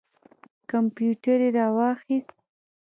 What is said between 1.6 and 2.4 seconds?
واخیست.